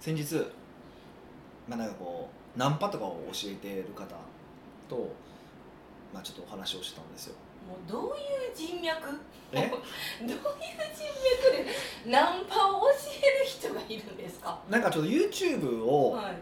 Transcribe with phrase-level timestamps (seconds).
[0.00, 0.34] 先日、
[1.68, 4.06] まあ、なんかこうナンパとかを教えてる方
[4.88, 5.08] と、
[6.12, 7.34] まあ、ちょっとお話をしてたんですよ。
[7.68, 8.18] もうどうい
[8.50, 9.08] う人脈？
[9.52, 9.56] え？
[9.68, 9.76] どういう
[10.24, 11.64] 人脈
[12.06, 12.88] でナンパを教
[13.22, 14.58] える人がいるんですか？
[14.70, 16.34] なんかちょっと YouTube を、はい。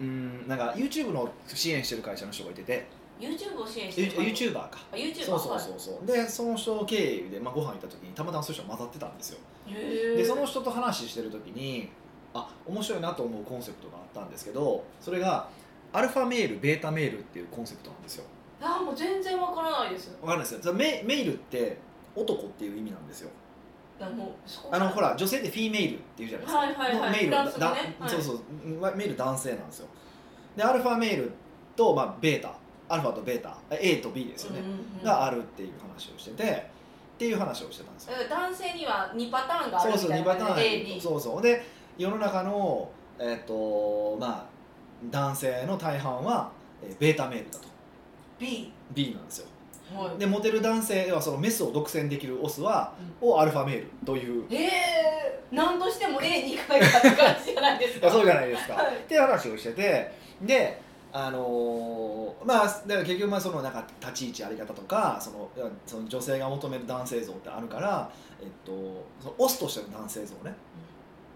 [0.00, 2.86] うんなんか YouTube の支援してる会社の人がいてて。
[3.20, 4.70] YouTube を支援してユる YouTuber か。
[4.92, 6.06] あ YouTuber そうそうそうそう。
[6.06, 9.38] でその人経由で、まあ、ご飯行った時にたまたまそういう人が混ざってたんですよ。
[9.68, 11.88] でその人と話してる時に
[12.34, 15.48] あ面白いなと思うコンセプトがあったんですけどそれが
[15.92, 18.24] アルファメールベータメールっていうコンセプトなんですよ。
[18.60, 20.16] あもう全然わからないです。
[20.20, 20.74] わかるんですよ。
[20.74, 21.76] メメールって
[22.16, 23.30] 男っていう意味なんですよ。
[24.00, 27.06] あのほら女性ってフィーメールっていうじゃないですか、はいはいはい。
[27.06, 27.96] のメールね。
[28.00, 28.10] はい。
[28.10, 28.38] そうそう。
[28.80, 29.86] まメール男性なんですよ。
[30.56, 31.32] でアルファメール
[31.76, 32.54] と、まあ、ベータ。
[32.88, 33.56] アルファとベータ。
[33.70, 38.12] A と B ですよね、うんうんうんがあるっていう話をしててっていう話をしてたんですよ。
[38.28, 41.00] 男性には2パターンがあそうそう2るみたいなパターン。
[41.00, 41.42] そうそう。
[41.42, 41.62] で
[41.96, 44.44] 世の中のえっ、とまあ
[45.10, 46.50] 男性の大半は、
[46.82, 47.64] えーベータメールだと。
[48.38, 49.46] B B なんですよ。
[49.94, 50.18] はい。
[50.18, 54.44] でモテる男性はそのメスを独占できるオスは、をアルファメールという。
[54.50, 58.10] ええ何としても A2 回かって感じじゃないですか？
[58.10, 58.96] そうじゃないですか、はい。
[58.96, 60.10] っていう話をしてて
[60.42, 60.80] で
[61.12, 65.48] あのーまあだから結局まあそのなんか立ち位置あり方とかその
[65.86, 68.72] その女性が求める男性像ってあるから、えっと、
[69.20, 70.52] そのオスとしての男性像ね、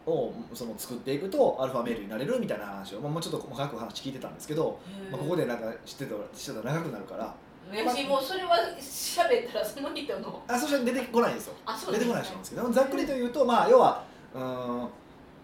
[0.08, 7.34] をその作っていくとアルファメールになれるみたいな話を、まあ、もうちょっと細かく話聞いてたんですけど、まあ、ここでなんか知ってたしてたら長くなるから。
[7.70, 10.42] 私もうそれは喋ったらその人の。
[10.48, 11.54] あそして出てこないんですよ。
[11.66, 14.88] あそう出てこない人なんですけどざっくりと言うとまあ要はうーん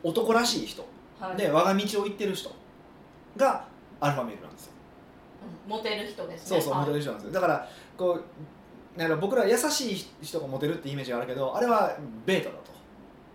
[0.03, 0.85] 男らしい人。
[1.21, 1.37] はい。
[1.37, 2.51] で我が道を行ってる人。
[3.37, 3.67] が
[4.01, 4.73] アルファメールなんですよ。
[5.67, 5.71] うん。
[5.71, 6.47] モテる人ですね。
[6.47, 6.81] そうそう、はい。
[6.83, 7.33] モテる人なんですよ。
[7.33, 8.21] だからこ
[8.97, 12.74] うなんか僕ら優しい人がモテるってイメージがあるけどあれはベータだと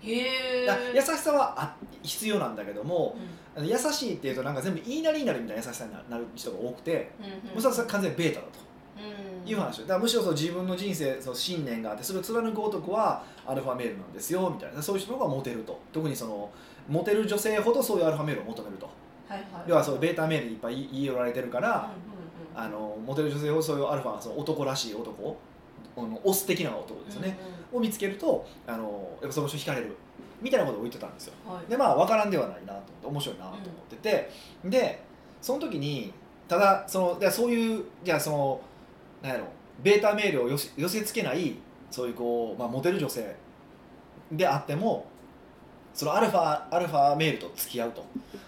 [0.01, 3.15] へ優しさはあ必要なんだけども
[3.55, 7.01] うあの優しいっていうとなんか全部言いなりになるみたいな優しさになる人が多くてんうんうん。
[7.01, 7.11] も
[7.57, 8.51] うそれは完全にベータだと。
[8.97, 9.49] うん。
[9.49, 15.79] いう話だからむしろそう自分の人生その信念があってそれを貫く男はアルファメールなんですよみたいなそういう人の方がモテると。
[15.91, 16.49] 特にその
[16.87, 18.89] モテる女性ほどそういうアルファメールを求めると。
[19.27, 19.63] はいはい。
[19.67, 21.81] 要はそうベータメールにいっぱい言い寄られてるから、うんうん
[22.13, 22.19] うん
[22.55, 25.37] あのモテる女性をそういうアルファその男らしい男
[25.95, 27.37] あのオス的な男ですよね、
[27.71, 29.95] を見つけるとあのやっぱその人惹かれる
[30.41, 31.33] みたいなことを言ってたんですよ。
[31.45, 31.69] うんうんはい。
[31.69, 34.31] でまあ分からんではないなと思って面白いなと思ってて、
[34.65, 35.03] で
[35.41, 36.13] その時に
[36.47, 38.61] ただそのでそういうじゃあその
[39.21, 39.45] なんやろ
[39.83, 41.55] ベータメールを寄せ寄せつけない
[41.91, 43.35] そういうこう、まあ、モテる女性
[44.31, 45.05] であっても
[45.93, 48.05] そのアルファアルファメールと付き合うと。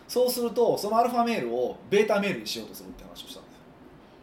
[0.07, 3.49] そうするとそのアルファメールをベータメールにしようとするって話をしたんで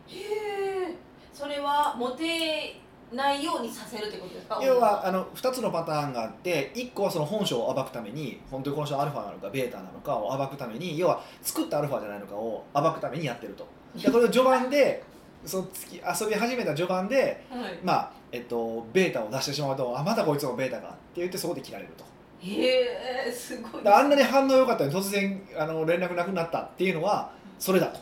[0.08, 0.22] すよ。
[0.22, 0.94] へえ
[1.32, 2.78] それはモテ
[3.12, 4.60] ないようにさせるってことですか？
[4.62, 13.66] 要はあの2つのパターンがあって1個はその本性を暴くために本当にこの人はアルファなのかベータなのかを暴くために要は作ったアルファじゃないのかを暴くためにやってると。
[13.96, 15.02] でこれを序盤で
[15.44, 17.78] その月遊び始めた序盤で、はい。
[17.82, 22.04] まあえっと、ベータを出してしまうとあまたこいつもベータかって言ってそこで切られると。
[22.40, 23.88] へえすごい。
[23.88, 27.98] あんなに反応良かったのに突然あの連絡なくなったっていうのはそれだと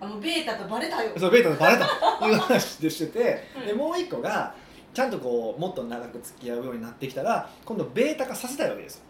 [0.00, 1.12] あのベータとバレたよ。
[1.18, 1.86] そうベータでバレた。
[2.18, 3.44] という話でしてて。
[3.60, 3.66] うん。
[3.66, 4.54] でもう一個が
[4.94, 9.02] ちゃんとこうもっと長く付き合うようになってきたら今度ベータ化させたいわけですよ。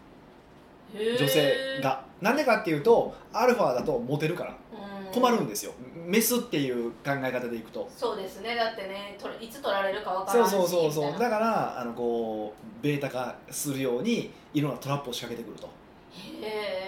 [0.93, 2.03] 女性が。
[2.19, 4.51] なんでかっていうとアルファだとモテるから。
[4.51, 5.11] うん。
[5.13, 5.73] 困るんですよ。
[6.05, 7.89] メスっていう考え方でいくと。
[7.95, 8.55] そうですね。
[8.55, 11.13] だってねといつ取られるかわからそうないしそうそうそう。
[11.13, 11.29] みたいな。
[11.29, 15.69] だからあのこうベータ化するようにいろんなトラップを仕掛けてくると。
[16.13, 16.80] へえ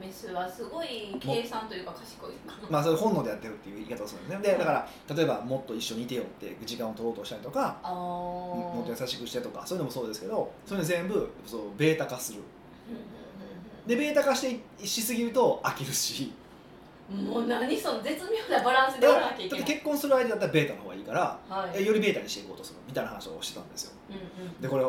[0.00, 2.30] メスはすごい計算というか賢い
[2.70, 4.52] まあそれ本能でやってるっていう言い方をするんですね。
[4.52, 12.40] でだから例えばもっと一緒にいてよって時間を取ろうとしたりとかもっと優しくしてとかそういうのもそうですけどそういうの全部そうベータ化する。
[13.86, 16.32] でベータ化してしすぎると飽きるし。
[17.10, 19.60] もう何その絶妙なバランスでだからなきゃいけない。
[19.60, 21.70] だって結婚する相手だったらベータの方がいいからはい。
[21.74, 23.92] えよりベータにしていこうとするみたいな話をしてたんですよ。
[24.10, 24.16] うん
[24.46, 24.84] うんでこれ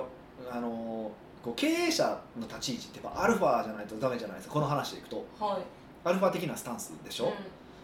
[0.50, 4.54] あのーこう経営者の立ち位置ってやっぱアルファじゃないとダメじゃないですか。
[4.54, 5.26] この話でいくと。
[5.40, 5.62] はい。
[6.06, 7.32] アルファ的なスタンスでしょ、うん。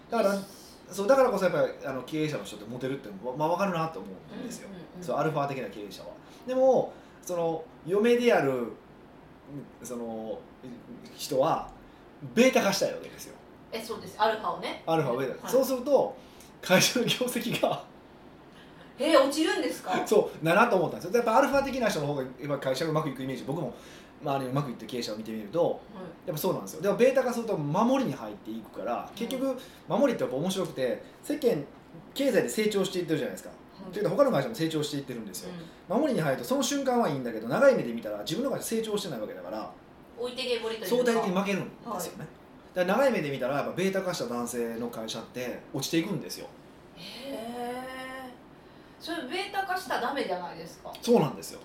[0.10, 0.36] だから
[0.90, 5.04] そうだからこそやっぱりあの経営者の人ってモテるってまあ分かるなと思うんですよ、うんうんうん。
[5.04, 6.10] そうアルファ的な経営者は。
[6.48, 8.74] でもその嫁であるうん
[9.84, 10.40] その
[11.16, 11.70] 人は
[12.34, 13.36] ベータ化したいわけですよ。
[13.72, 14.16] えそうです。
[14.18, 14.84] アルファをね。
[14.86, 15.52] アルファベータ、はい。
[15.52, 16.18] そうすると
[16.62, 17.84] 会社の業績が
[19.00, 19.92] え落ちるんですか？
[20.06, 21.16] そうだなと思ったんですよ。
[21.16, 23.74] やっぱアルファ的な人の方がやっぱ会社がうまくいくイメージ僕も
[24.22, 25.80] 周りにうまくいってる経営者を見てみると
[26.26, 26.82] やっぱそうなんですよ。
[26.82, 29.58] でもベータ化すると守りに入っていくから結局
[29.88, 31.64] 守りってやっぱ面白くて世間
[32.14, 33.50] 経済で成長していってるじゃないですか。
[33.50, 33.56] は
[33.90, 33.94] い。
[33.94, 35.52] というのは他の会社も成長していってるんですよ。
[35.88, 39.72] 守りに入るとその瞬間はいいんだけど長い目で見たら自分の会社成長してないわけだから
[40.20, 40.90] 置いてけぼりというか。
[40.90, 41.70] 相対的に負けるんで
[42.00, 42.28] すよね、
[42.76, 46.48] だから長い目で見たらやっぱベータ化した男性の会社って落ちていくんですよ。
[46.98, 47.02] へ
[47.32, 47.89] え
[49.00, 50.92] それベータ化したらダメじゃないですか。
[51.02, 51.60] そうなんですよ。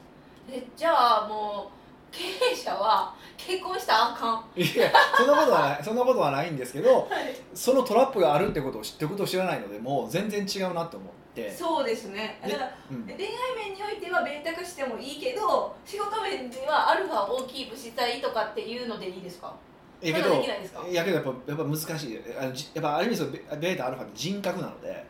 [0.51, 2.23] えじゃあもう経
[2.53, 4.61] 営者は結婚したらあかん。
[4.61, 7.35] いやそんなことはない そんなことはないんですけどはい。
[7.55, 12.39] そのトラップがあるってことを知ってることを知らないのでもう全然違うなって思って、そうですね。
[12.43, 13.05] だからうん。
[13.07, 13.19] 恋愛
[13.57, 19.53] 面においてはベータ化してもいいけど仕事面ではアルファをキープしたいとかっていうのでいいですか？
[20.01, 20.85] やけどそれはできないですか？
[20.89, 22.21] やけどやっぱやっぱ難しい。
[22.39, 25.05] あのじやっぱある意味そのベベータアルファって人格なので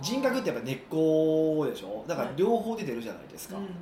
[0.00, 2.04] 人格ってやっぱ根っこでしょ？
[2.06, 2.36] だからはい。
[2.36, 3.74] 両方出てるじゃないですか、うんうんうん。
[3.74, 3.76] う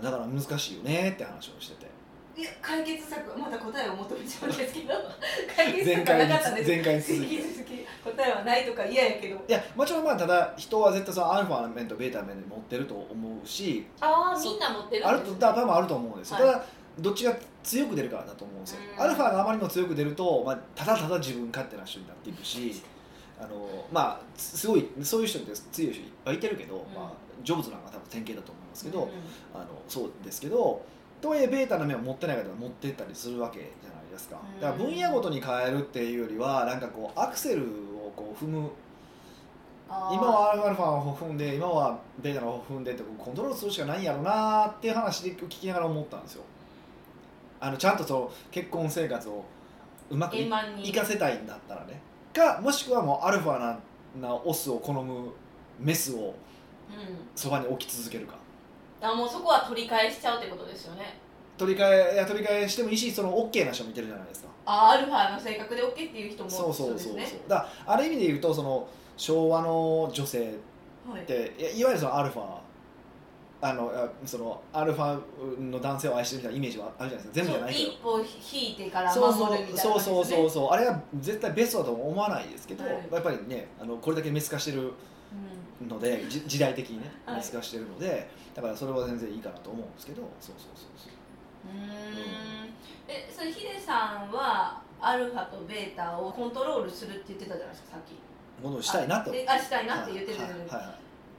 [0.00, 1.90] んだから難しいよねって話をしてて。
[2.36, 4.94] いや解決策また答えを求めちゃうんですけど。
[5.54, 6.68] 解決策は前回になかったんです。
[6.70, 9.36] 前回に続き答えはないとか嫌やけど。
[9.36, 16.46] いやもちろんまあただ人は絶対そのアルファ面とベータ面で持ってると思うしああみんな持ってるあると多分あると思うんですよ、はい。
[16.46, 16.64] ただ
[16.98, 18.80] どっちが強く出るかだと思うんですよ。
[18.96, 19.02] うん。
[19.02, 22.80] アルファがあまりにも強く出ると、まあ、ただただ自分勝手な人になっていくし
[23.40, 29.08] あのまあすごいそういう人って強い人いっぱいいてるけど、まあ、ジョブズなんか多分典型だと思いますけど、うん
[29.54, 30.84] あのそうですけど
[31.20, 34.40] とはいえベータの面を持ってない方が持ってったりするわけじゃないですか。
[34.54, 34.60] うん。
[34.60, 38.70] だから分野ごとに変えるっていうよりはなんかこうアクセルをこう踏む。
[39.90, 46.44] 今はアルファを踏んで今はベータの方踏んでってコントロールするしかないんやろうなっていう話で聞きながら思ったんですよ。
[47.58, 49.44] あのちゃんとその結婚生活を
[50.08, 52.00] うまくいかせたいんだったらね
[52.32, 53.78] かもしくはもうアルファな
[54.20, 55.30] なオスを好む
[55.78, 56.34] メスをうん。
[57.34, 58.34] そばに置き続けるか。
[59.02, 61.18] あもうそこは取り返しちゃうってことですよね。
[61.56, 64.48] 取り替えいや取り替えしてもいいしその OK な人もいてるじゃないですか。
[64.66, 67.16] あアルファの性格で OK っていう人もそうそうそうそう。
[67.16, 67.26] ね。
[67.48, 70.54] だある意味で言うとその昭和の女性
[71.08, 71.22] はい。
[71.22, 72.42] っていやいわゆるそのアルファ
[73.62, 75.20] あのあそのアルファ
[75.60, 77.44] の男性を愛してるみたいなイメージはあるじゃないですか。
[77.44, 77.90] 全部じゃないけど。
[77.90, 78.20] 一歩
[78.56, 80.68] 引いてからそうそう守るみたいなそうそうそうう、そう。
[80.70, 82.92] あれは絶対ベストだと思わないですけど、はい。
[83.12, 84.92] やっぱりねあのこれだけメス化してる
[85.80, 85.88] うん。
[85.88, 87.36] のでじ時代的にねはい。
[87.36, 91.12] メス化してるので、だからそれは全然いいかなと思うんですけどそうそうそうそう。
[91.68, 92.74] うーん。
[93.08, 98.62] えそれヒデさんはアルファとベータをコントロールするって言ってたじゃないですかさっき。
[98.62, 99.34] ものをしたいなと。
[99.34, 100.86] えあしたいなって言ってたじゃないですか、はい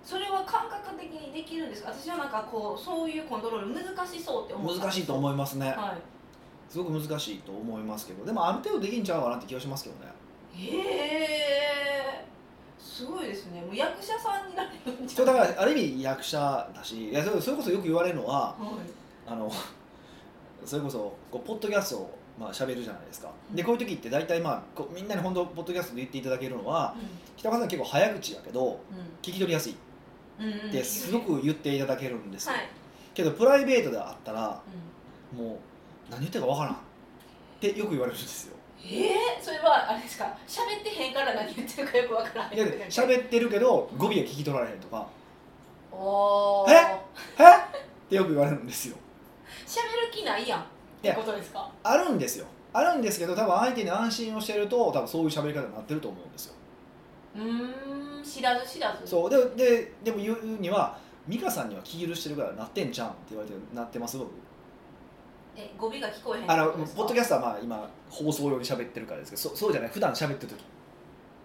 [0.03, 1.91] それは感覚的にできるんですか？
[1.93, 6.71] 私はなんかこうそういうコントロール難しそうって思った難しいと思いますね、はい。
[6.71, 10.11] すごく難しいと思いますけどでもある程度できんちゃうかなって気がしますけどね。
[10.53, 12.25] へえ
[12.79, 13.61] すごいですね。
[13.61, 19.31] もう役者さんになれるんじそゃだからある意味役者だしいやそれこそよく言われるのははい。
[19.31, 19.51] あの
[20.65, 23.29] それこそこうポッドキャストをまあ喋るじゃないですか。
[23.51, 26.95] でこういう時って大体まあこうみんなに本当ポッドキャストで言っていただけるのは
[27.37, 28.79] 北川さん結構早口やけど
[29.21, 29.71] 聞き取りやすい。
[29.73, 29.90] うんうんうん
[30.41, 32.69] ってすごく言っていただけるんですよ、はい、
[33.13, 34.61] けどプライベートであったら
[35.33, 35.45] うん。
[35.45, 35.57] もう
[36.11, 36.77] 何言ってるかわからんっ
[37.61, 38.55] てよく言われるんですよ。
[38.83, 40.25] えー、それはあれですか？
[40.47, 45.07] 喋ってへんから何言ってるかよくわからないいや喋ってるけど語尾が聞き取られへんとか。
[45.91, 46.71] おー。
[46.71, 46.75] え？
[47.37, 47.43] え？
[47.43, 48.97] ってよく言われるんですよ。
[49.67, 50.59] 喋る気ないやん。
[50.61, 50.63] っ
[51.01, 51.71] てことですか？
[51.83, 52.45] あるんですよ。
[52.73, 56.53] あるんですけど多分相手に安心をしてると多分そういう喋り方になってると思うんですよ。
[57.35, 59.07] うーん知らず知らず。
[59.07, 60.97] そうでででも言うには
[61.27, 64.31] 美香さんには気許してるからなってんじゃんって言われてなってます僕。
[65.55, 66.51] え語尾が聞こえへん。
[66.51, 70.63] あのポッドキャストはまあ今放送用に喋ってるからですけどそそうじゃない普段喋ってる時。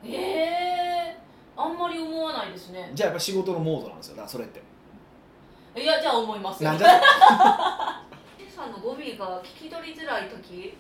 [0.05, 2.91] ええー、あんまり思わないですね。
[2.95, 4.63] じゃあやっぱ仕事のモードなんですよだからそれって。
[5.81, 6.71] いやじゃあ思いますよ。
[6.71, 6.85] なんじ
[8.57, 10.75] さんの語尾が聞き取りづらい時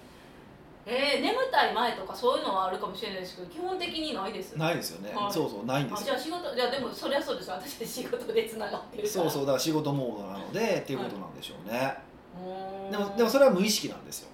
[0.88, 4.56] えー、眠たい前とかそういうのはあるかもしれないですけど基本的にないです。
[4.56, 5.32] ないですよね、はい。
[5.32, 6.06] そうそうないんであすよ。
[6.06, 7.48] じゃあ仕事じゃあでもそりゃそうです。
[7.48, 11.92] よ私仕事でつながってるそうそうだから仕事モードなのでっていうことなんでしょうね、
[12.40, 14.28] うーんでもでもそれは無意識なんですよ。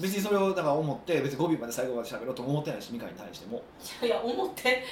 [0.00, 3.62] 別にそれをだから思って別に語尾まで最後まで喋ろうと思ってないし美香に対しても。
[4.02, 4.84] にいや 思って。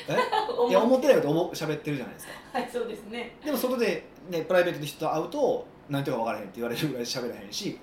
[0.69, 2.33] いや思ってないこと思喋ってるじゃないですか。
[2.53, 3.37] はいそうですね。
[3.45, 7.79] でも外で、ね、プライベートで人と会うと何とか分からへんって言われるぐらい喋らへんし。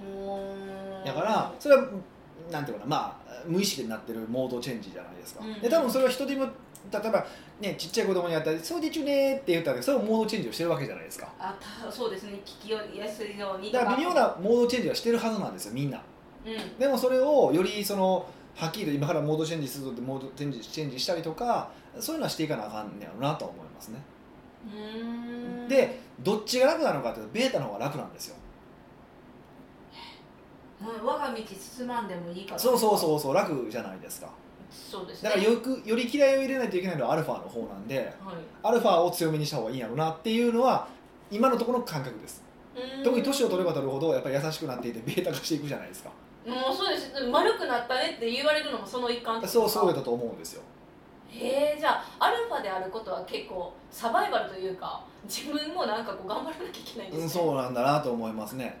[0.00, 0.71] うーん
[1.04, 1.86] だからそれは
[2.50, 5.60] なんていうかなまあ無意識になってるモードチェンジじゃないですか、うん。
[5.60, 7.26] で多分それは人でも例えば
[7.60, 11.32] ねちっちゃい子供にやったら「そうでちゅね」って言ったらそれもモードチェンジをしてるわけじゃないですか。
[11.38, 12.40] あたそうですね。
[12.44, 16.02] 聞きやすいようにとだから微妙なモードチェンジはしてるはずなんですよみんな。
[16.44, 16.78] うん。
[16.78, 24.02] でもそれをよりそのはっきりと今からモードチェンジするとってモードチェンジチェンジしたりとかそういうのはしていかなあかんねやろなとは思いますね。
[24.66, 25.68] うーん。
[25.68, 28.36] でどっちが楽なのかというとベータの方が楽なんですよ
[30.86, 33.34] うん我が道進まんでもいいからそうそうそうそう。
[33.34, 34.28] 楽じゃないですか。
[34.70, 35.30] そうですね。
[35.30, 38.34] だからよくより嫌いを入れないといけないのはアルファの方なんではい。
[38.62, 40.88] アルファを強めにした方がいいんやろうなっていうのは
[41.30, 42.42] 今のところの感覚です。
[42.74, 43.04] うん。
[43.04, 46.10] 特に年を取れば取るほどやっぱり優しくなっていてベータ化していくじゃないですか。
[46.46, 50.62] もうそうです丸くなったねって言われるのもその一環とそうそうだと思うんですよ。
[51.28, 57.24] へえじゃあアルファであることは結構サバイバルというか自分もなんかこう頑張らなきゃいけないんですね。
[57.24, 58.80] うん、そうなんだなと思いますね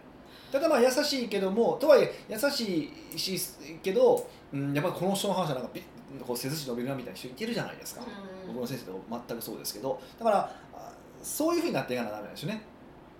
[0.52, 3.40] ただまあ優しいけどもとはいえ優しいし
[3.82, 5.82] けど、うん、やっぱりこの人の話はなんかビ
[6.26, 8.54] こう背筋伸びるなみたいな人いてるじゃないですか、うん。
[8.54, 9.98] 僕の先生と全くそうですけど。
[10.18, 10.92] だからあ
[11.22, 12.62] そういうふうになっていかなダメなんですよね。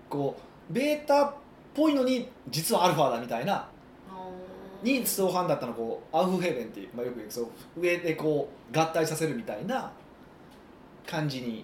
[0.09, 0.37] こ
[0.69, 1.33] うベータっ
[1.73, 3.67] ぽいのに実はアルファだみたいな。
[4.83, 7.47] に相反だったのをこうアウフヘーベンっていう、まあ、よく言うそう
[7.77, 9.93] 上でこう合体させるみたいな
[11.07, 11.63] 感じに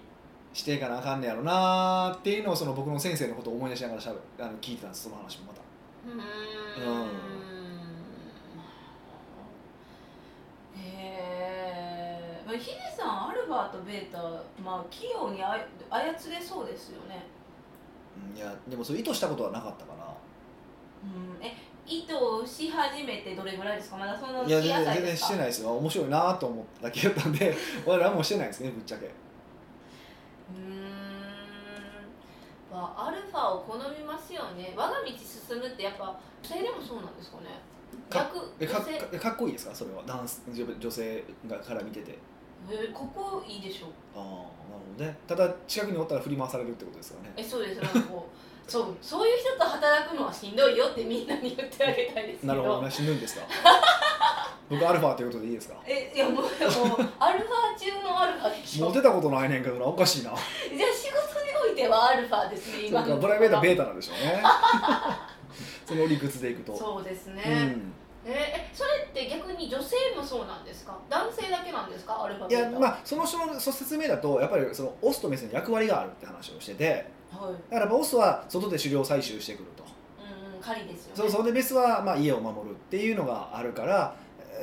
[0.52, 5.60] していかなあかんねやろなっていうのをその僕の先生のことを思い出しながらしゃべあの聞いてたんですその話もまた。
[6.06, 7.06] うーん。
[10.76, 14.18] へえまあヒデさんアルファとベータ
[14.62, 17.26] まあ器用にあい操れそうですよね。
[18.32, 18.36] うん。
[18.36, 20.14] いやでもそう意図したことはなかったから
[21.04, 21.44] うん。
[21.44, 21.54] え
[21.86, 22.12] 意図
[22.46, 23.96] し始めてどれぐらいですか？
[23.96, 25.70] まだそのいや全然してないですよ。
[25.76, 27.54] 面白いなと思っただけだったんで
[27.86, 29.10] 俺らもしてないですねぶっちゃけ
[30.54, 32.10] うーん。
[32.70, 34.72] まあアルファを好みますよね。
[34.76, 37.60] 我が道進むってやっぱ女性でもそうなんですかね。
[38.08, 38.66] か逆え
[39.18, 39.74] かっこいいですか？
[39.74, 40.02] それは。
[40.06, 42.18] ダンス女女性がから見てて。
[42.70, 45.16] えーここいいでしょああなるほどね。
[45.26, 47.32] ただ近くにおったら振り回されるってことですかね。
[47.36, 47.80] えそうです。
[47.80, 48.30] なんかこう
[48.70, 52.52] そうそういう人と働くのはしんどいよってみんなに言ってあげたいですけど。
[52.52, 52.90] なるほどね。
[52.90, 53.46] しんどいんですか？
[54.70, 55.74] 僕アルファということでいいですか？
[55.84, 56.46] えいやもうもう
[57.18, 58.86] アルファ中のアルファでしょ。
[58.86, 60.30] モテたことないねんけどなおかしいな。
[60.30, 60.38] じゃあ
[60.94, 64.42] 仕事においてはアルファですね今のかプライベートはベーータなんでしょうね。
[65.84, 66.76] その理屈でいくと。
[66.76, 67.92] そうですね、うん。
[68.24, 70.96] ええそれって逆に女性もそうなんですか？
[71.08, 72.22] 男性だけなんですか？
[72.22, 77.06] アルファいベータやまあその人の説明だとやっぱりそのオスとメスに役割があるって話をしてて。
[77.32, 77.72] はい。
[77.74, 79.82] だからオスは外で狩猟採集してくると。
[79.82, 81.16] うんうん狩りですよね。
[81.16, 81.44] そうそう。
[81.44, 84.14] でメスはまあ家を守るっていうのがあるから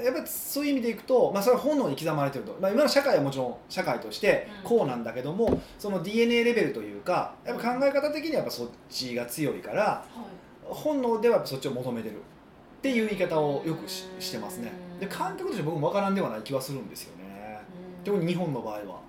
[0.03, 10.37] やっぱりそういう意味でいくと、まあ、それは本能に刻まれてると、まあ、今の社会はもちろん社会としてこうなんだけども、その DNA レベルというかやっぱ考え方的にはやっぱそっちが強いからはい。
[10.69, 12.15] 本能ではそっちを求めてる。
[12.15, 14.71] っていう言い方をよくししてますね。
[14.99, 17.59] で感覚として僕も分からんではない気はするんですよね。
[17.99, 18.03] うん。
[18.03, 18.99] 特に日本の場合は。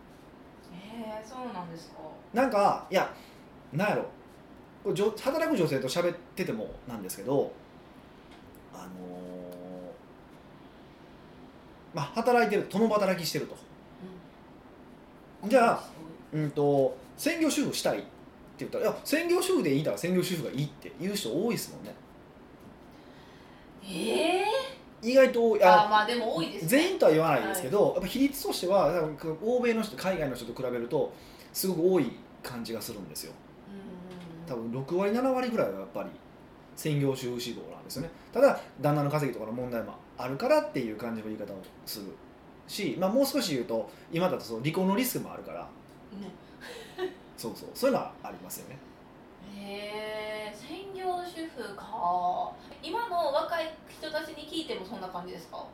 [0.72, 1.98] えー、そうなんですか？
[2.32, 3.12] なんかいや
[3.72, 4.06] なんやろ。
[5.20, 7.52] 働く女性と喋っててもなんですけど
[8.72, 9.37] あのー
[11.94, 13.56] まあ働いてる共働きしてると。
[15.48, 15.84] じゃあ
[16.32, 18.06] うんと専業主婦したいって
[18.60, 21.94] 言ったら「いや専業主婦でいいなら専業主婦がいい」って言う人多いですもんね。
[23.84, 24.44] ええ
[25.00, 25.60] 意外とい。
[25.60, 26.68] まあでも多いですね。
[26.68, 31.12] 全員とは言わないですけど、やっぱ比率としては多分欧米の人海外の人と比べると
[31.52, 32.10] すごく多い
[32.42, 33.32] 感じがするんですよ。
[34.46, 36.10] 多分6割7割ぐらいはやっぱり
[36.78, 38.10] 専業主婦志望なんですよね。
[38.32, 42.06] ただ旦那の稼ぎとかの問題もあるからっていう感じの言い方をする
[42.68, 45.60] し、まあ、もう少し言うと今だとその離婚のリスクもあるから。
[45.62, 46.30] ね。
[47.36, 47.68] そうそう。
[47.74, 48.78] そういうのはありますよね。
[49.58, 52.52] へえ専業主婦か。
[52.82, 55.64] 今の若い人たちに聞いてもそんな感じですか？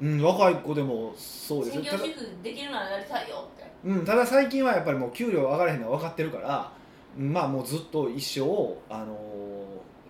[0.00, 3.70] うん若い子でもそうです専業主婦できるならやりたいよって。
[3.84, 6.72] うん、ただ最近はやっぱりもう給料上がらへんのは分かってるから
[7.16, 9.14] まあもうずっと一生あの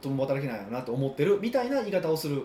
[0.00, 2.36] 共働きなんやろなと思ってるみたいな言い方をする。
[2.36, 2.44] うん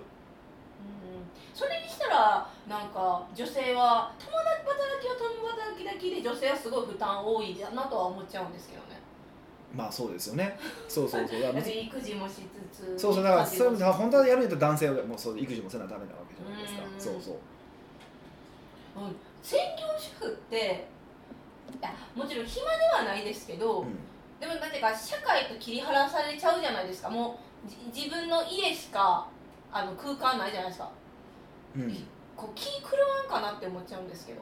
[1.54, 4.62] それにしたらなんか女性は共働
[5.02, 9.00] きは共働きだけで女性はすごい負担多いなとは思っちゃうんですけどね。
[9.74, 10.58] まあそうですよね。
[10.90, 11.40] そうそうそう。
[11.42, 12.42] だから育児もし
[12.74, 13.24] つつそうそう。
[13.24, 16.84] だからそれ本当はやるんやったら男性はもうそう育児もせなダメなわけじゃないですか。
[16.84, 17.00] うん。
[17.00, 17.36] そうそう。
[19.06, 19.16] うん。
[19.42, 20.88] 専業主婦って
[21.80, 23.98] いやもちろん暇ではないですけど、うん
[24.40, 27.10] でもなんてか社会と切り離されちゃうじゃないですか。
[27.10, 29.28] もうじ自分の家しか
[29.72, 30.92] あの空間ないじゃないですか。
[31.76, 31.82] うん。
[31.84, 32.98] うんこう気狂
[33.30, 34.42] わんかなって思っちゃうんですけど。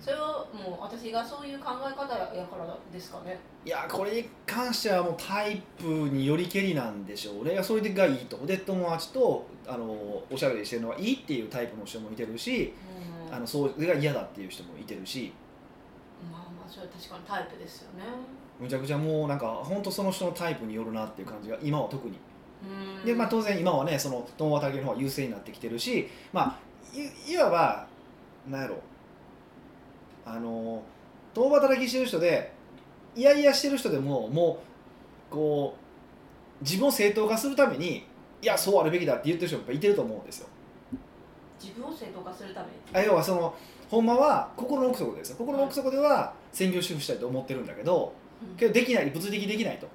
[0.00, 3.38] それはもう私がそういう考え方やからですかね。
[3.64, 7.44] いやこれに関してはもうタイプによりけりなんでしょう。
[7.44, 8.44] ねいやそれがいいと。
[8.46, 9.86] で友達とあの
[10.30, 12.74] おしゃべりしてるのがいいっていうタイプの人もいてるし
[13.28, 13.34] うん。
[13.34, 15.32] あのそれが嫌だっていう人もいてるし。
[16.30, 18.04] まあまあそれは確かにタイプですよね
[18.60, 22.18] むちゃくちゃもうなんか本当その人のタイプによるなっていう感じが今は特に。
[23.00, 23.04] うん。
[23.04, 26.58] で、まあ、当然今はねその共働きの方が優勢になってきてるしまあ
[27.28, 27.86] いいわば
[28.48, 28.76] なんやろ。
[30.24, 30.82] あの
[31.34, 32.52] 共働きしてる人で
[33.14, 34.58] いやいやしてる人でもも
[35.30, 35.76] うこ
[36.60, 37.98] う自分を正当化するために
[38.42, 40.48] いやそうあるべきだって言ってる人もやっぱいてると思うんですよ。
[41.60, 42.72] 自分を正当化するために？
[42.92, 43.54] あ要はその
[43.90, 45.36] ほんまは心の奥底ですよ。
[45.36, 48.25] 心の奥底では専業主婦したいと思ってるんだけどうん
[48.56, 49.88] けどできない物理的にできないと。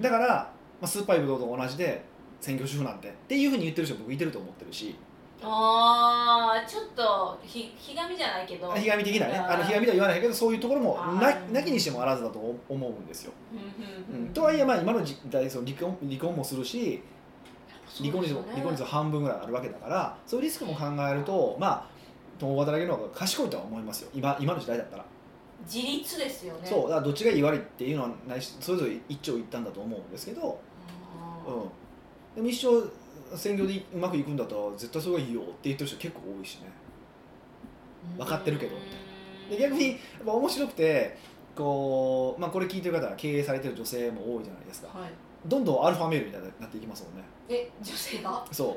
[0.00, 2.02] だからあ、酸っぱいぶどうと同じで
[2.40, 4.96] 専業主婦なんてっていうふうに言ってる人僕いてると思ってるし。
[5.42, 8.70] ああちょっとひひがみじゃないけど。
[8.74, 9.38] ひがみ的なね。
[9.38, 11.52] あのひがみとは言わないけどそういうところもあなー。
[11.52, 13.32] なきにしてもあらずだと思うんですよ、
[14.12, 17.02] うんとはいえまあ今の時代その離婚離婚もするし
[17.98, 21.86] 離婚率もね離婚率は半分ぐらいあるわけだからそういうリスクも考えるとまあ
[22.38, 24.10] 共働きの方が賢いとは思いますよ。
[24.14, 25.04] 今今の時代だったら、
[25.64, 26.60] 自立ですよね。
[26.64, 30.60] そうだからどっちがいい悪いっていうのはないしそれぞれ一長一短だと思うんですけど、
[31.46, 36.70] うん、でも一生専業でうまくいくんだったら絶対それがいいよって言ってる人結構多いしね。
[38.16, 41.16] 分かってるけどうんで逆にやっぱ面白くて
[41.56, 44.88] こう、まあ、これ聞いてる方は経営されてる女性も多いじゃないですか。
[44.88, 45.10] はい。
[45.46, 47.24] どんどんアルファメールになっていきますもんね。
[47.48, 48.44] え女性が？
[48.52, 48.76] そ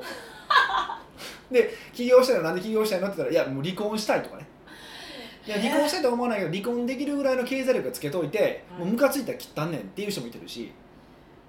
[1.52, 4.46] で起業したらなんで起業したいのって言ったらいやもう離婚したいとかね
[5.46, 10.72] いや離婚したいとは思わないけど離婚できるぐらいの経済力つけといて、はいもうムカついたら切ったんねんっていう人もいてるし。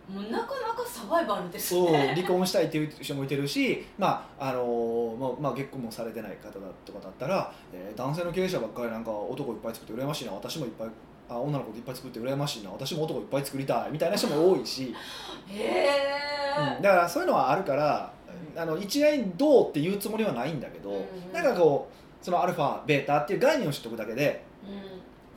[0.07, 10.89] もうなかなかサバイバルですそうね離婚したいっていう人もいてるし、まああのーまあまあ、結婚もされてない方だとかだったら、えー男性の経営者ばっかりなんか男いっぱい作って羨ましいな私もいっぱい
[11.27, 14.93] あ女の子いっぱい作って羨ましいな私も男いっぱい作りたいみたいな人も多いし、
[15.49, 18.13] へえ、うんだからそういうのはあるから
[18.55, 20.93] あの一概にどうっていうつもりはないんだけど、う
[21.29, 21.33] ん。
[21.33, 24.81] なんかこうそのアルファベータっていう概念を知っておくだけでうん。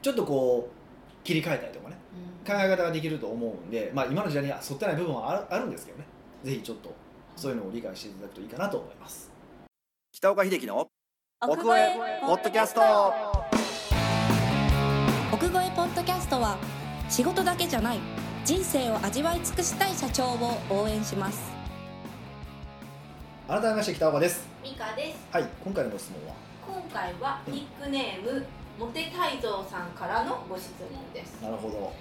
[0.00, 1.96] ちょっとこう切り替えたりとかね
[2.46, 6.06] 考え方ができると思うんで、まあ、今の時代には沿ってない部分はあるあるんですけどね。
[6.42, 6.94] ぜひちょっと
[7.36, 9.30] そういうのを理解していただくといいかなと思います。
[10.12, 10.88] 北岡秀樹の
[11.42, 12.80] 奥越えポッドキャスト。
[15.30, 16.56] 奥越えポッドキャストは
[17.10, 17.98] 仕事だけじゃない
[18.46, 21.52] 人生を味わい尽くしたい社長を応援します。
[23.46, 24.48] 改めまして北岡です。
[24.62, 25.18] ミカです。
[25.30, 26.48] はい今回のご質問は？
[26.68, 28.44] 今回はニックネーム
[28.78, 31.40] モテ泰造さんからのご質問です。
[31.42, 31.92] なるほど。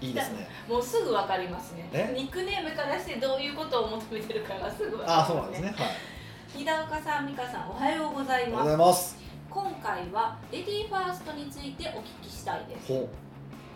[0.00, 0.48] いいですね。
[0.66, 1.88] もうすぐわかりますね。
[1.92, 5.74] えニックネームからしてどういうことを求めてるかがすぐわかります、ね、ああそうなんですね。
[5.76, 6.58] はい。
[6.58, 9.16] 日高さん美香さんおはようございありがとうますございます。
[9.50, 12.88] 今回はレディーファーストについてお聞きしたいです。
[12.88, 13.08] ほ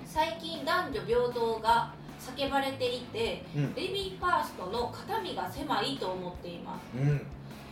[0.07, 3.75] 最近男女平等が叫ばれていてううん。
[3.75, 6.99] レディーファーストの肩身が狭いと思っています。
[6.99, 7.27] うん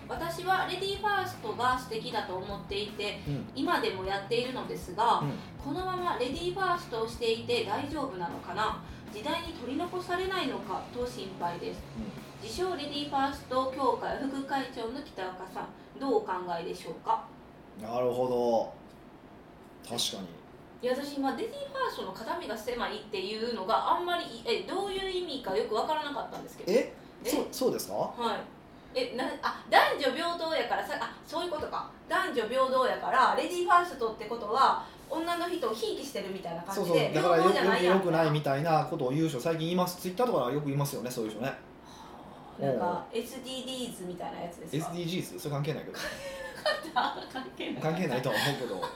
[0.09, 3.49] 私はレディーファーストが素敵だと思っていてうん。
[3.55, 5.33] 今でもやっているのですが、うん。
[5.63, 8.83] このままレディーファーストをしていて大丈夫なのかな？
[9.13, 11.81] 時代に取り残されないのかと心配です。
[12.43, 17.25] 自称レディーファースト協会副会長の北岡さんどうお考えでしょうか？
[17.83, 18.73] なるほ
[19.85, 19.95] ど。
[19.97, 20.29] 確かに。
[20.81, 26.73] いや私今レディーファーストの肩身が狭いっていうのがあんまりえどういう意味かよくわからなかったんですけど。
[26.73, 26.95] え？
[27.25, 27.29] え？
[27.29, 27.95] そうそうですか？
[27.95, 28.58] はい
[28.95, 31.91] えなあ男女平等やからさあそういうことか。
[32.09, 40.01] 男女平等やからレディーファーストってことは女の人をひいきしてるみたいな感そうじでそうだからよ平等じゃないやんよくないみたいなことを言う人最近言います。
[40.01, 41.11] ツイッターとかよく言いますよね。
[41.11, 41.25] そう。
[41.27, 41.53] いう人ね
[42.59, 45.99] なんか SDGs みたいなやつですか？SDGs それ関係ないけど。
[47.33, 48.83] 関係ない関係ないとは思うけど。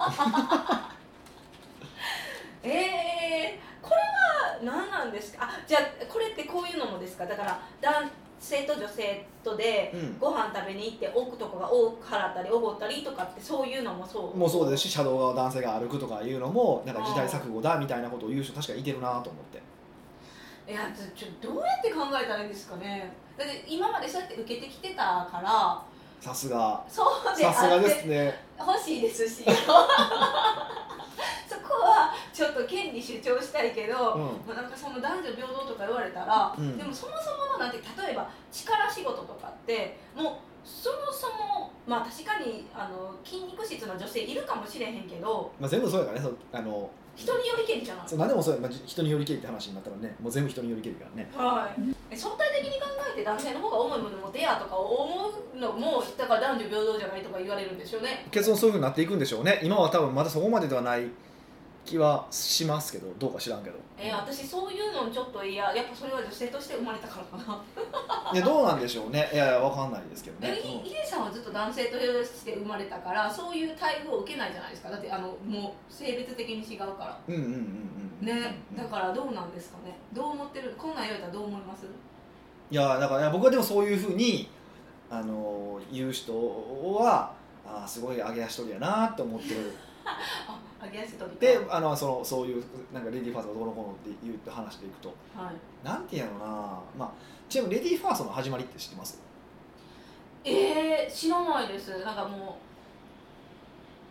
[2.64, 5.44] えー、これは何なんですか？
[5.44, 7.26] あじゃあこれってこういうのもですか？
[7.26, 8.04] だから男
[8.42, 10.18] 性と女性とでうん。
[10.18, 14.36] ご飯食べに行って奥とかが多く払ったりおごったりとかってそういうのもそう。
[14.36, 19.62] もうそうですし車道側男性が歩くとかいうのもなんか時代錯誤だみたいなことを言う人確かいてるなと思って。
[20.70, 23.12] いやちょちょどうやって考えたらいいんですかね。
[23.36, 25.82] だって今までそうやって受けてきてたから。
[26.20, 26.84] さすが。
[26.88, 29.54] そうでさすがであってすね欲しいですし そこ
[31.84, 32.92] はちょっと権
[33.62, 34.22] 利主張したいけど、うん。
[34.46, 36.76] まあ、なんかその男女平等とか言われたら、うん。
[36.78, 48.08] でもそもそものなんて例えば力仕事とかってもうそもそもまあ確かにあの筋肉質の女性いるかもしれへんけどまあ、全部そうやからねそうあの人によりけりじゃない？
[48.08, 51.28] そう何でもそうや、まあ、じ人によりけりって話になったらねもう全部人によりけりからね。
[51.34, 58.26] はい、え相対的に考えて男性の方が重いもの持てやとか思うのもだから男女平等じゃないとか言われるんでしょうね。
[58.30, 59.60] 結論そういうふうになっていくんでしょうね。
[59.62, 61.06] 今は多分まだそこまでではない
[61.84, 63.76] 気はしますけどどうか知らんけど。
[63.98, 65.74] えー私そういうのちょっと嫌。
[65.74, 67.62] やっぱそれは女性として生まれたからかな。
[68.32, 69.30] いやどうなんでしょうね。
[69.32, 74.90] いやいやわかんないですけどね、えヒデさんはずっと男性として生まれたからそういう待遇を受けないじゃないですか。
[74.90, 77.18] だってあのもう性別的に違うから。
[77.28, 77.52] うんうんうん
[78.20, 78.56] うんね。
[78.76, 79.96] だらからどうなんですかね。
[80.12, 80.74] どう思ってる？
[80.78, 81.86] こんなん言われたらどう思います？
[82.70, 84.48] いやだからいや僕はでもそういうふうに
[85.10, 87.32] あの言う人は
[87.66, 89.72] あーすごい上げ足取りやなって思ってる。
[90.04, 90.58] あ
[91.38, 95.14] であのそのそういうなんかレディーファーストがどうのこうのって言って話していくと。
[95.36, 95.86] はい。
[95.86, 96.46] なんていうのな。
[96.98, 97.10] まあ
[97.48, 99.20] ちなみにレディーファーストの始まりって知ってます？
[100.44, 102.04] えー、知らないです。
[102.04, 102.58] なんかも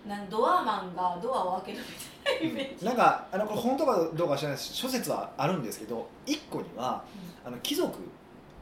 [0.08, 1.86] なんドアマンがドアを開けるみ
[2.24, 2.86] たいなイメージ。
[2.86, 4.74] なんかあのこれ本当かどうかは知らないです。
[4.74, 7.04] 諸説はあるんですけど一個には
[7.46, 8.00] あの貴族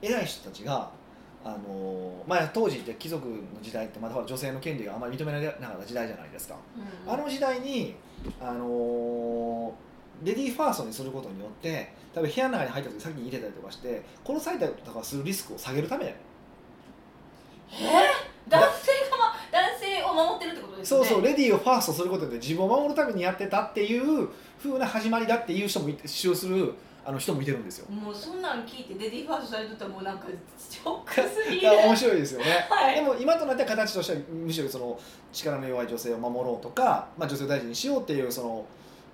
[0.01, 0.89] 偉い人たちが
[1.43, 6.55] あのまあ、当時って貴族の時代ってまだ女性の権利があまり認められなかった時代じゃないですか、
[7.07, 7.13] うん。
[7.13, 7.95] あの時代に、
[8.41, 9.73] あの
[10.21, 16.05] レディーファーストにすることによって多分部屋の中に入った時先に入れたりとかして殺されたりとかするリスクを下げるため。
[16.05, 16.15] え？
[17.77, 21.05] ー、男性が、ま、男性を守ってるってことですよね。
[21.07, 24.27] そうそうレディーをファーストすることで自分を守るためにやってたっていう
[24.61, 26.73] 風な始まりだっていう人もいて主張する
[27.05, 27.89] あの人もいてるんですよ。
[27.89, 32.67] もうそんなん聞いてレディーファーストされてたらもうなんかショックすぎいるや面白いですよね。
[32.69, 34.99] はいでも今となっては形としてはむしろその
[35.31, 38.65] 力の弱い女性を守ろうとか、まあ、女性を大事にしようっていうその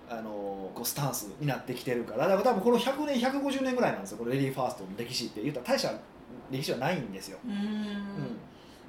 [0.10, 5.94] あのこうスタンスになってきてるからだから多分この100年150年ぐらいなんですよこのレディーファーストの歴史って言ったら大した
[6.52, 7.40] 歴史はないんですよ。
[7.46, 8.38] うん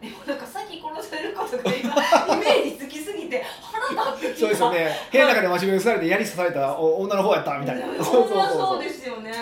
[0.01, 1.95] でもなんか先殺されることが今
[2.37, 4.41] イメージつきすぎて腹立ってきた。
[4.41, 4.91] そうですよね。
[5.11, 7.87] 部屋の中で待ち伏せされて槍刺されたお女の方やったみたいな。
[8.05, 9.33] ほんまそうですよね。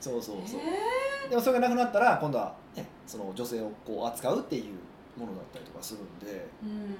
[0.00, 0.60] そうそうそう。
[1.26, 6.78] えでもそれがなくなったら今度は、ね、その女性をこう扱うっていうものだったりとかするんで、ーうん。
[6.80, 6.96] も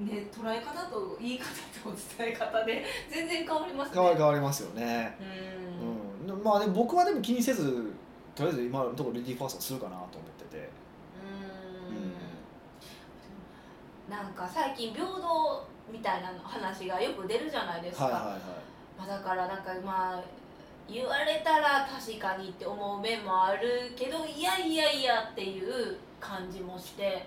[0.00, 1.44] うね捉え方と言い方
[1.82, 3.94] と伝え方で全然変わりますね。
[3.94, 5.16] 変わり変わりますよね。
[6.28, 6.34] うん。
[6.34, 7.94] うん、まあでも僕はでも気にせず
[8.34, 10.58] とりあえず今のところレディーファーストするかなと思ってて。
[10.58, 10.70] うん
[14.10, 18.38] なんか最近平等みたいな話がよく出るじゃないですか、はいはいはい。
[18.98, 20.22] まあ、だからなんかまあ
[20.88, 27.24] 言われたら確かにって思う面もあるけどいやいやいやっていう感じもして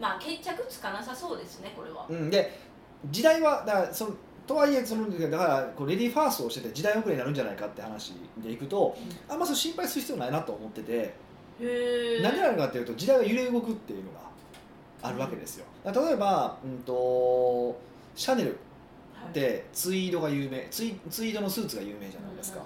[0.00, 2.06] まあ決着つかなさそうですねこれは。
[2.08, 2.58] うん、うん、で
[3.10, 4.14] 時代はだからその
[4.46, 8.96] とはいえそのだからこうレディーファーストをしてて時代遅れになるんじゃないかって話でいくと
[9.28, 11.14] あんまそう心配する必要ないなと思ってて、へ
[11.60, 12.22] え。
[12.22, 14.25] なんでなのかっていうと時代が揺れ動くっていうのが
[15.06, 15.64] あるわけですよ。
[15.84, 17.78] 例えば、うん、と
[18.14, 18.58] シャネル
[19.14, 19.32] はい。
[19.32, 20.66] でツイードが有名。
[20.70, 22.60] ツイツイードのスーツが有名じゃないですか、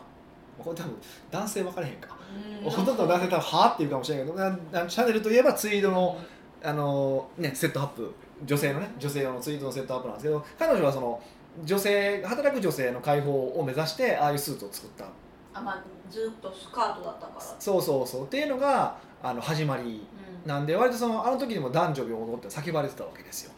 [0.59, 0.96] これ多分
[1.31, 2.16] 男性分からへんか、
[2.64, 2.70] うん。
[2.70, 6.18] ほとんどの男性多分はあっていうかもしれないけどシャネルといえばツイードの
[6.62, 8.12] あの、ね、セットアップ。
[8.42, 11.22] 女性のね女性用のツイードのセットアップなんですけど彼女はその
[11.62, 15.05] 女性働く女性の解放を目指してああいうスーツを作った。
[15.53, 17.57] あまあずっとスカートだったから。
[17.59, 18.24] そうそうそう。
[18.24, 20.07] っていうのがあの始まり
[20.46, 23.53] なんで割とそのあの時にも男女平等って叫ばれてたわけですよ。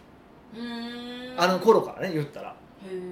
[1.36, 2.54] あの頃からね言ったら。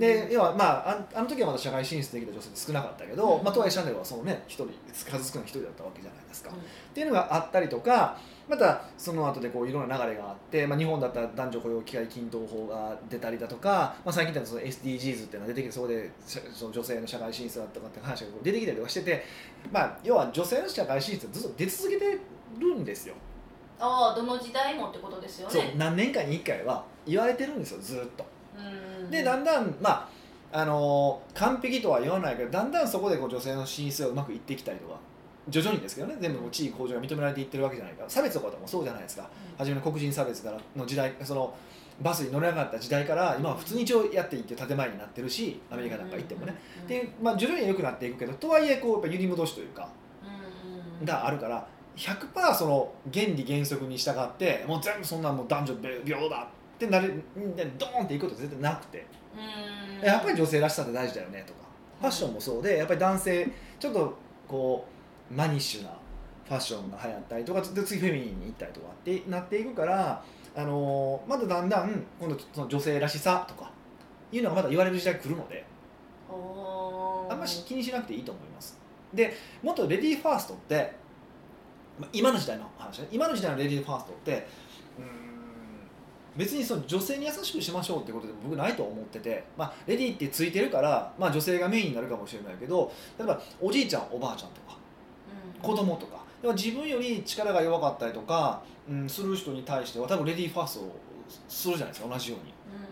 [0.00, 6.56] で要はまあああの時はまだ社会進出できた女性少なかったけど、うんまあ、とはいえシャネルはそのね一人数少ない一人だったわけじゃないですか、うん。
[6.56, 6.60] っ
[6.92, 19.24] ていうのがあったりとかまたその後でこういろんな流れがあって、まあ、日本だったら男女雇用機会均等法が出たりだとか、まあ、最近だとその SDGs っていうのが出てきてそこでしその女性の社会進出だとかって話が出てきたりとかしてて、
[19.70, 22.18] まあ、要は女性の社会進出ずっと出続けて
[22.58, 23.14] るんですよ、
[23.80, 25.74] ああどの時代もってことですよそうね。
[25.76, 28.24] 何年かに1回は言われてるんですよずっと。
[28.56, 29.10] うん。
[29.10, 30.08] でだんだんま
[30.52, 34.98] ああのー完璧とは言わないけどだんだんそこでこう女性の進出がうまくいってきたりとか
[35.48, 39.28] 徐々にですけどね全部地位向上が認められていってるわけじゃないか差別とかもそうじゃないですか。
[39.56, 41.54] 初めの黒人差別からの時代その
[42.02, 49.88] バスに乗れなかった時代から今は普通に一応やっていって建前になってるしアメリカなんか行ってもね、うんで、まあ、徐々に良くなっていくけどとはいえこうやっぱ揺り戻しというか
[50.24, 51.04] うんうん。
[51.04, 51.66] があるから
[52.00, 59.06] 100%その原理原則に従ってもう全部そんなもう男女平等だってなるんでドーンっていくこと絶対なくて。
[60.00, 60.06] うん。
[60.06, 61.60] やっぱり女性らしさって大事だよねとか。
[62.00, 63.46] ファッションもそうでやっぱり男性
[63.78, 64.16] ちょっと
[64.48, 64.86] こ
[65.30, 65.90] うマニッシュな
[66.48, 70.24] ファッションが流行ったりとかで次フェミニンに行ったりとかってなっていくから、
[70.56, 73.70] あのーまだだんだん今度その女性らしさとか
[74.32, 75.64] いうのがまだ言われる時代来るので
[76.28, 78.80] あんまり気にしなくていいと思います。
[79.12, 80.92] でもっとレディーファーストって
[82.00, 83.08] まあ今の時代の話ね。
[83.12, 84.46] 今の時代のレディーファーストって
[84.98, 85.30] うーん
[86.36, 94.78] 別にその女性に優しくしましょうってことでも僕ないと思ってて、まあ、レディーってついてるから、まあ、女性がメインになるかもしれないけど例えばおじいちゃんおばあちゃんとか
[95.56, 95.60] うん。
[95.60, 101.00] 子供とかでも自分より力が弱かったりとか、うん、する人に対しては多分レディーファーストを
[101.48, 102.54] するじゃないですか同じように。
[102.66, 102.86] うんうんう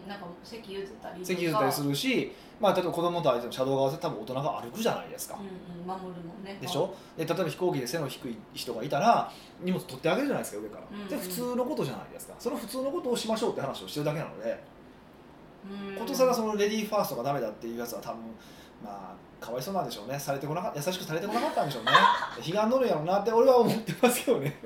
[0.00, 0.08] んうん。
[0.08, 1.26] なんか席譲ったりとか。
[1.26, 5.34] 席譲ったりするし、まあ、例えば子供と相手の車道側で多分大人が歩くじゃないですか。
[5.38, 6.58] うんうん守るもんね。
[6.60, 6.92] でしょ？
[7.16, 11.08] で例えば飛行機で背の低い人がいたら荷物取ってあげるじゃないですか上から、うんうん。
[11.08, 12.34] で普通のことじゃないですか。
[12.38, 14.62] その普通のことをしましょうって話をしてるだけなので
[15.90, 15.96] うん。
[15.96, 18.20] ことさらそのレディーファーストがダメだっていうやつは多分
[18.82, 20.18] まあかわいそうなんでしょうね。
[20.18, 21.90] されてこなか優しくされてこなかったんでしょうね。
[22.44, 24.56] 悲願乗るんやろうなって俺は思ってますけどね。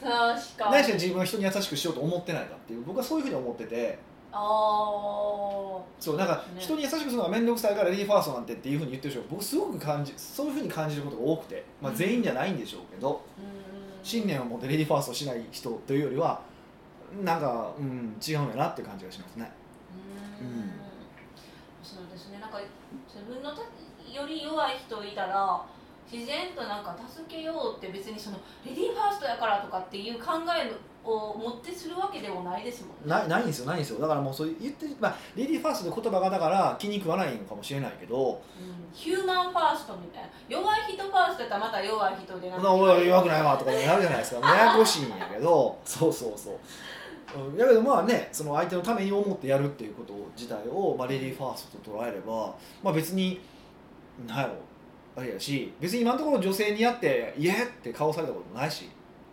[0.00, 0.10] 確
[0.58, 3.98] か何しろ自分は人に優しくしようと思ってないかっていう僕はそういうふうに思ってて
[4.32, 6.60] ああそうなんかね。
[6.60, 14.04] 人に優しくするのが面倒くさいからレディーファーストなんてっていうふうに言ってる人が僕すごく感じそういうふうに感じることが多くて、まあ、全員じゃないんでしょうけど、うん。
[14.04, 16.40] 信念を持ってレディーファーストしない人というよりは
[17.22, 19.52] なんか、うん、違うんやなっていう感じがしますね。
[20.40, 20.48] うーん。
[20.48, 20.70] うん。
[21.84, 22.38] そうですね。
[22.40, 22.58] なんか
[23.06, 25.64] 自分のたより弱い人いたら
[26.10, 30.68] 自然となんか助けようって別にそのレディーファーストやからとかっていう考え
[31.04, 32.94] を持ってするわけでもないですもんね。
[33.06, 34.00] ないないんですよないんですよ。
[34.00, 38.40] だからもうそう言ってまあレディーファーストって言葉がだから気に食わないのかもしれないけど。
[38.58, 38.92] うん。
[38.92, 40.28] ヒューマンファーストみたいな。
[40.48, 44.54] 弱い人ファーストやったらまた弱い人で「な俺弱くないわ」とかなるじゃないですか。
[44.54, 45.78] ややこしいんやけど。
[45.84, 46.58] そうそうそう。
[47.50, 47.56] うん。
[47.56, 53.40] やけどまあねその相手のために思ってやるっていうこと自体を、まあ、レディーファーストと捉えれば、まあ、別に
[54.26, 54.54] なんやろ。
[55.14, 58.88] あれやし別に今のところ女性にやって「イエー!」って顔されたこともないし。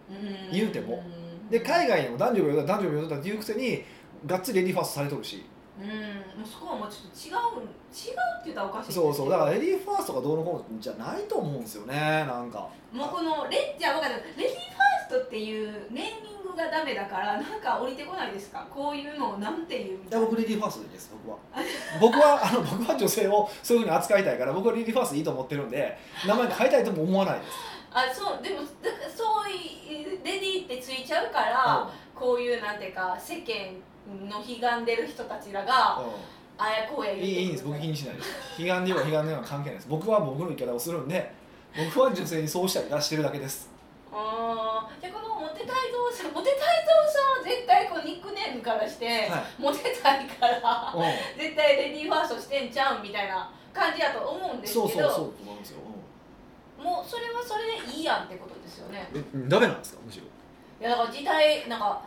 [0.09, 0.51] うん。
[0.51, 1.01] 言うても
[1.49, 3.83] で海外にも男女平等だ男女平等だっていうくせに
[4.25, 5.45] がっつりレディーファーストされとるし。
[5.79, 6.45] うん。
[6.45, 7.71] そこはもうちょっと違う違うって
[8.45, 9.29] 言ったらおかしいそうそう。
[9.29, 11.95] だからレディーファーストがどうのこうのじゃないと思うんですよね
[12.27, 12.67] なんか。
[12.91, 18.67] もうこのレじゃあ分かったレディーファーストっていうネーミングがダメだからなんか降りてこないですか？
[18.69, 21.37] こういうのをなんていうみいたいなや僕レディーファーストでいいです僕は。
[22.01, 27.51] 僕はあの僕は女性をそういうふうに扱いたいから僕はレディーファーストでいいと思ってるんで名前変えたいとも思わないです。
[27.91, 30.48] あそうでもだからそういうレディ
[31.09, 33.73] ちゃうから、こういうなんていうか世間
[34.29, 36.05] の悲願でる人たちらがう
[36.57, 37.63] あやこうやいいいいんです。
[37.65, 38.61] 僕気にしないです。
[38.61, 39.87] 悲願では悲願では関係ないです。
[39.89, 41.31] 僕は僕の言い方をするんで
[41.75, 43.69] 僕は女性にそうしたり出してるだけです。
[44.11, 45.01] あー。
[45.01, 49.61] じゃあこのモテ泰造さんモテ泰造さんは絶対こうニックネームからして、はい。
[49.61, 50.99] モテたいからう
[51.39, 55.79] 絶対レディーファーストしてんちゃうんみたいな感じだと思うんんですけどそうそうそうと思いますよ、
[56.83, 59.07] もうそれはそれでいいやんってことですよね。
[59.13, 60.25] うん、えダメなんですかむしろ
[60.79, 62.01] いやだから時代なんか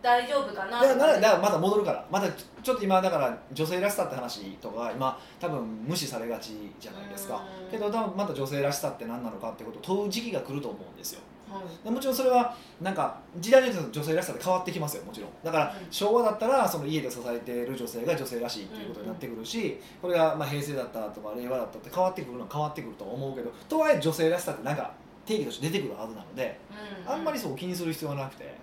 [0.00, 0.80] 大丈夫かな。
[0.80, 2.06] だからだからまた戻るから。
[2.10, 2.28] また
[2.62, 7.42] ちょっと今だから女性らしさって話とか今多分無視されがちじゃないですか。
[7.64, 7.70] うん。
[7.70, 11.20] けど多分また女性らしさって何なのかってことを問う時期が来ると思うんですよ。
[11.50, 11.84] はい。
[11.84, 15.04] でもちろんそれはなんか時代によって女性らしさって変わってきますよ。
[15.04, 15.30] もちろん。
[15.42, 15.92] だからうん。
[15.92, 24.92] 昭和だったらその家で支えている女性が女性らしいっていうことになってくるしこれがまあ平成だったとか令和だったって変わってくるのは変わってくるとは思うけどとはいえ女性らしさってなんか
[25.28, 26.58] 定義として出てくるはずなので
[27.06, 28.54] うんあんまりそう気にする必要はなくて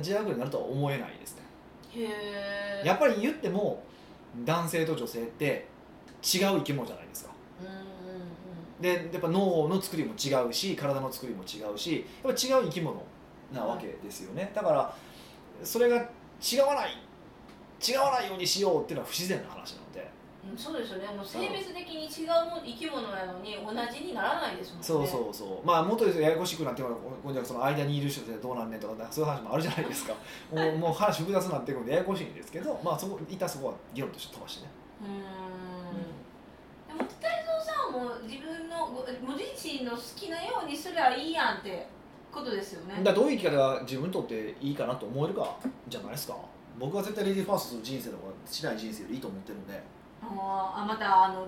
[0.00, 1.42] 時代遅れになるとは思えないですね。
[1.94, 3.82] へえやっぱり言っても
[4.44, 5.66] 男性と女性って
[6.22, 7.30] 違う生き物じゃないですか。
[7.62, 7.82] うんうんう
[9.00, 9.08] ん。
[9.10, 13.02] でやっぱ脳の作りも違うし体の作りも違うしやっぱ違う生き物
[13.54, 14.50] なわけですよね。
[14.54, 14.94] だから
[15.62, 16.90] それが違わない
[17.86, 20.00] 違わないようにしようっていうのは不自然な話なので。
[20.00, 20.15] うん
[20.56, 21.08] そうですよね。
[21.08, 24.84] もう性別的に違うも生き物なのに同じにならないですもんね。
[24.84, 25.66] そうそうそう。
[25.66, 30.14] まあもっとややこしくなって今度はその間にいる人ってどうなんねんとかそういう話もあるじゃないですか。
[30.52, 34.70] もうもう話複雑になってくるんでややこしいんですけどまあそこ一旦そこは議論として飛ばしてね。
[35.02, 35.08] うー
[36.94, 36.98] ん。
[36.98, 41.86] でも北井蔵さんはもう自分のごご自身の好きなようにすりゃいいやんって
[42.32, 42.96] ことですよね。
[42.98, 45.56] だからどういう生き方が自分にとっていいかなと思えるか
[45.88, 46.36] じゃないですか。
[46.78, 49.58] 僕は絶対レディーファーストする人生とかしない人生よりいいと思ってる
[50.74, 51.46] あまたあの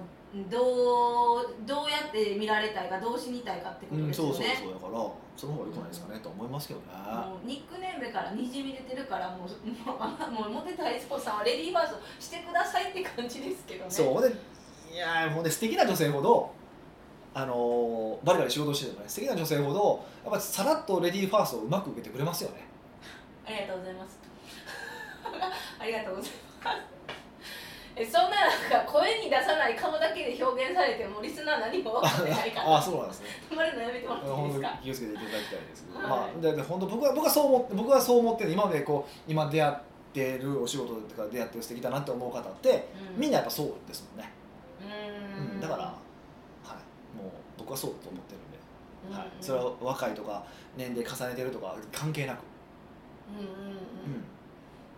[0.50, 4.74] どうどうやって見られたいかどう死にたいかってことうん、ですよね、そうそうそう。
[4.74, 14.34] だからその方が良くないですかねと思いますけどね、もうニックネームからにじみ出てるからもうもうあ もうモテたいそうさんはレディーファーストしてくださいって感じですけどねそうで
[14.92, 16.50] いやーほんで素敵な女性ほど
[17.32, 22.66] あのーバリバリ仕事しててもね素敵な女性ほどやっぱさらっとレディーファーストをうまく受けてくれますよね
[23.46, 24.18] ありがとうございます
[25.78, 26.30] ありがとうござい
[26.64, 26.97] ます
[27.98, 32.68] えそんななんか声に出さない顔だけで表現されてもリスナー何も分かってないから。
[32.68, 33.26] ああそうなんですね。
[33.50, 34.78] 止まるのやめてもらっていいですか？
[34.84, 36.08] 気をつけていただきたいですけど、はい。
[36.08, 39.74] まあでで本当僕は僕はそう思って僕はそう思ってる今までこう今出会っ
[40.12, 43.20] てるお仕事とか出会ってる素敵だなって思う方って、うん。
[43.20, 44.30] みんなやっぱそうですもんね、
[44.80, 44.84] う
[45.52, 48.58] うんん、だから、はい、もう僕はそうだと思ってるんで、
[49.10, 49.18] うん。
[49.18, 50.44] はい、それは若いとか
[50.76, 52.38] 年齢重ねてるとか関係なく、
[53.28, 53.74] うんうんうん。
[53.74, 54.24] うん。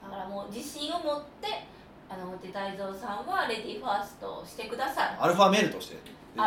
[0.03, 1.49] だからもう自信を持って
[2.11, 5.17] あのモテ大蔵さんはレディーファーストをしてください。
[5.21, 5.97] アルファメールとして。
[6.35, 6.43] 前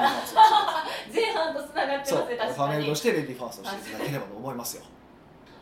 [1.34, 4.84] 半とつながってますねアルファメールとしてレディーファーストしていただければと思いますよ。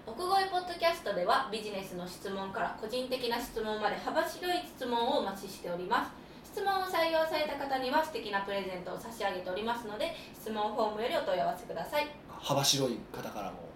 [0.07, 6.11] 奥越ポッドキャストではビジネスの質問から個人的な質問まで幅広い質問をお待ちしております。
[6.51, 12.07] 質問を採用された方には素敵なプレゼントを差し上げておりますので質問フォームよりお問い合わせください。
[12.27, 13.71] 幅広い方からも。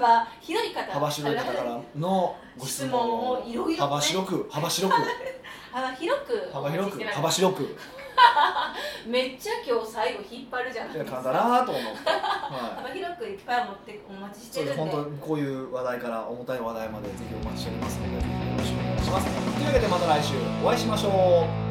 [0.00, 0.92] は広い方。
[0.92, 3.76] 幅広い方からのご質問をいろいろね。
[3.76, 4.98] 幅広く幅広く
[5.72, 7.76] 幅広く幅広く幅広く。
[9.06, 11.10] めっちゃ今日最後引っ張るじゃないですか。
[11.22, 12.12] 簡単だなと思って、は
[12.76, 14.74] 幅広くいっぱい持ってお待ちい、してるんで。
[14.74, 18.20] そうです本当にこういう話題から重たい話題までぜひお待ちしておりますのでよ
[18.58, 19.26] ろしくお願いします。
[19.54, 21.69] というわけでまた来週お会いしましょう